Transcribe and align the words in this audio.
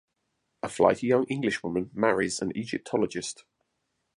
A 0.63 0.67
flighty 0.67 1.05
young 1.05 1.25
Englishwoman 1.25 1.91
marries 1.93 2.41
an 2.41 2.51
Egyptologist. 2.57 3.45